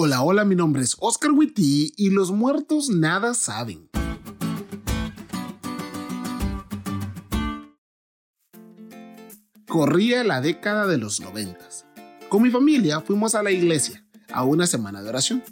[0.00, 3.90] Hola, hola, mi nombre es Oscar Witty y los muertos nada saben.
[9.66, 11.84] Corría la década de los noventas.
[12.28, 15.42] Con mi familia fuimos a la iglesia a una semana de oración.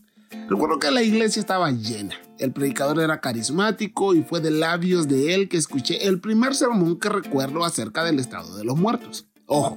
[0.49, 2.15] Recuerdo que la iglesia estaba llena.
[2.39, 7.01] El predicador era carismático y fue de labios de él que escuché el primer sermón
[7.01, 9.27] que recuerdo acerca del estado de los muertos.
[9.47, 9.77] Ojo,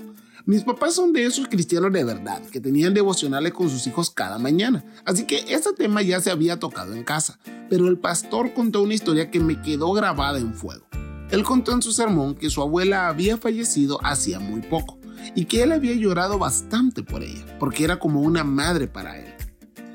[0.49, 4.39] mis papás son de esos cristianos de verdad, que tenían devocionales con sus hijos cada
[4.39, 7.37] mañana, así que ese tema ya se había tocado en casa,
[7.69, 10.87] pero el pastor contó una historia que me quedó grabada en fuego.
[11.29, 14.97] Él contó en su sermón que su abuela había fallecido hacía muy poco
[15.35, 19.31] y que él había llorado bastante por ella, porque era como una madre para él.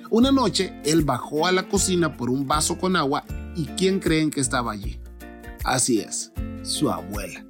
[0.08, 3.24] Una noche, él bajó a la cocina por un vaso con agua
[3.56, 5.00] y ¿quién creen que estaba allí?
[5.64, 6.30] Así es,
[6.62, 7.44] su abuela.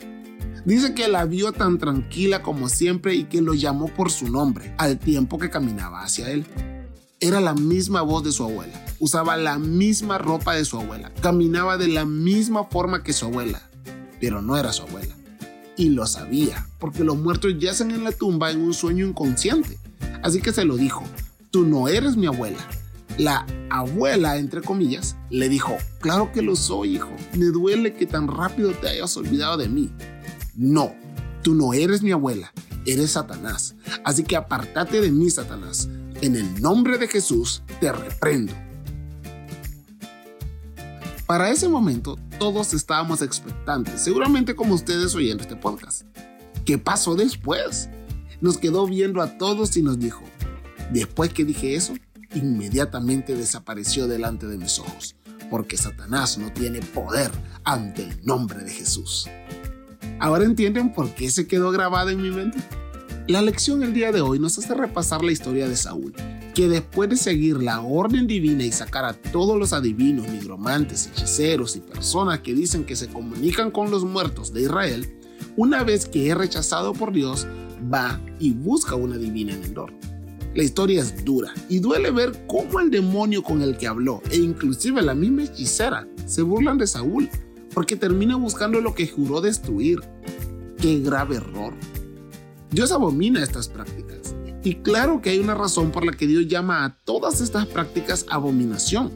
[0.65, 4.75] Dice que la vio tan tranquila como siempre y que lo llamó por su nombre
[4.79, 6.47] al tiempo que caminaba hacia él.
[7.21, 11.77] Era la misma voz de su abuela, usaba la misma ropa de su abuela, caminaba
[11.77, 13.71] de la misma forma que su abuela,
[14.21, 15.15] pero no era su abuela.
[15.77, 19.79] Y lo sabía, porque los muertos yacen en la tumba en un sueño inconsciente.
[20.23, 21.05] Así que se lo dijo,
[21.51, 22.67] tú no eres mi abuela.
[23.19, 28.29] La abuela, entre comillas, le dijo, claro que lo soy, hijo, me duele que tan
[28.29, 29.91] rápido te hayas olvidado de mí.
[30.57, 30.95] No,
[31.43, 32.53] tú no eres mi abuela,
[32.87, 33.75] eres Satanás.
[34.05, 35.89] Así que apártate de mí, Satanás.
[36.21, 38.53] En el nombre de Jesús te reprendo.
[41.27, 46.03] Para ese momento, todos estábamos expectantes, seguramente como ustedes oyendo este podcast.
[46.65, 47.89] ¿Qué pasó después?
[48.41, 50.23] Nos quedó viendo a todos y nos dijo,
[50.93, 51.95] después que dije eso,
[52.35, 55.17] inmediatamente desapareció delante de mis ojos,
[55.51, 57.31] porque Satanás no tiene poder
[57.65, 59.27] ante el nombre de Jesús.
[60.21, 62.59] ¿Ahora entienden por qué se quedó grabada en mi mente?
[63.27, 66.13] La lección el día de hoy nos hace repasar la historia de Saúl,
[66.55, 71.75] que después de seguir la orden divina y sacar a todos los adivinos, nigromantes, hechiceros
[71.77, 75.17] y personas que dicen que se comunican con los muertos de Israel,
[75.57, 77.47] una vez que es rechazado por Dios,
[77.93, 79.93] va y busca una divina en Endor.
[80.55, 84.37] La historia es dura y duele ver cómo el demonio con el que habló e
[84.37, 87.29] inclusive la misma hechicera se burlan de Saúl
[87.75, 90.01] porque termina buscando lo que juró destruir.
[90.81, 91.75] ¡Qué grave error!
[92.71, 94.35] Dios abomina estas prácticas.
[94.63, 98.25] Y claro que hay una razón por la que Dios llama a todas estas prácticas
[98.31, 99.13] abominación.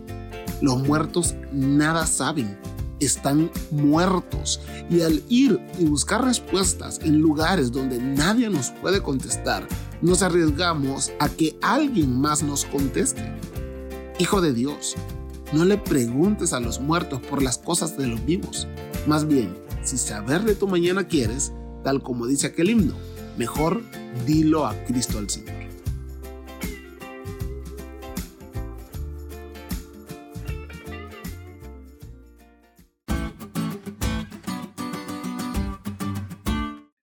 [0.60, 2.58] Los muertos nada saben,
[3.00, 4.60] están muertos.
[4.90, 9.66] Y al ir y buscar respuestas en lugares donde nadie nos puede contestar,
[10.02, 13.32] nos arriesgamos a que alguien más nos conteste.
[14.18, 14.96] Hijo de Dios,
[15.52, 18.68] no le preguntes a los muertos por las cosas de los vivos.
[19.06, 21.52] Más bien, si saber de tu mañana quieres,
[21.84, 22.94] tal como dice aquel himno,
[23.38, 23.82] mejor
[24.26, 25.56] dilo a Cristo al Señor.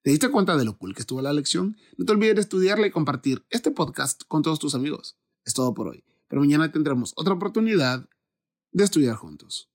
[0.04, 1.78] ¿Te diste cuenta de lo cool que estuvo la lección?
[1.98, 5.18] No te olvides de estudiarla y compartir este podcast con todos tus amigos.
[5.46, 8.08] Es todo por hoy, pero mañana tendremos otra oportunidad
[8.76, 9.70] de estudiar juntos.